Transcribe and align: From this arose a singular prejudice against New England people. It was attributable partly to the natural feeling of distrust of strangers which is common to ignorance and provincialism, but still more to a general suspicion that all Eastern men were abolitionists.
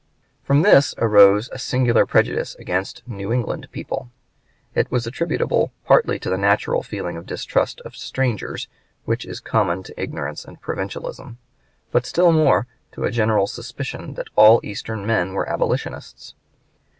From 0.41 0.63
this 0.63 0.95
arose 0.97 1.47
a 1.51 1.59
singular 1.59 2.07
prejudice 2.07 2.55
against 2.55 3.07
New 3.07 3.31
England 3.31 3.67
people. 3.71 4.09
It 4.73 4.89
was 4.89 5.05
attributable 5.05 5.73
partly 5.85 6.17
to 6.17 6.29
the 6.31 6.39
natural 6.39 6.81
feeling 6.81 7.17
of 7.17 7.27
distrust 7.27 7.81
of 7.81 7.95
strangers 7.95 8.67
which 9.05 9.27
is 9.27 9.39
common 9.39 9.83
to 9.83 10.01
ignorance 10.01 10.43
and 10.43 10.59
provincialism, 10.59 11.37
but 11.91 12.07
still 12.07 12.31
more 12.31 12.65
to 12.93 13.03
a 13.03 13.11
general 13.11 13.45
suspicion 13.45 14.15
that 14.15 14.29
all 14.35 14.59
Eastern 14.63 15.05
men 15.05 15.33
were 15.33 15.47
abolitionists. 15.47 16.33